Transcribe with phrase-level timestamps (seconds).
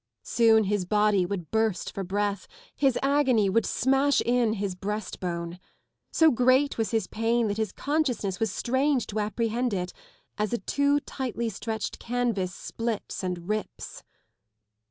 [0.23, 5.59] Soon his body would burst for breath, his agony would smash in his breast bone.
[6.11, 9.93] So great was his pain that his conscious ness was strained to apprehend it,
[10.39, 14.01] as a too tightly stretched canvas splits and rips.